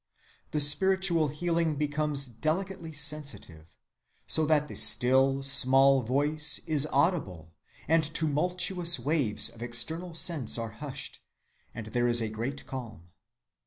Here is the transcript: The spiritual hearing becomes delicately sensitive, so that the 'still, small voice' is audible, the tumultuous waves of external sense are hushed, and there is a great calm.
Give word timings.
The 0.49 0.59
spiritual 0.59 1.27
hearing 1.27 1.75
becomes 1.75 2.25
delicately 2.25 2.91
sensitive, 2.91 3.77
so 4.25 4.47
that 4.47 4.67
the 4.67 4.73
'still, 4.73 5.43
small 5.43 6.01
voice' 6.01 6.57
is 6.65 6.87
audible, 6.91 7.53
the 7.87 7.99
tumultuous 7.99 8.97
waves 8.97 9.51
of 9.51 9.61
external 9.61 10.15
sense 10.15 10.57
are 10.57 10.71
hushed, 10.71 11.19
and 11.75 11.85
there 11.93 12.07
is 12.07 12.19
a 12.19 12.29
great 12.29 12.65
calm. 12.65 13.11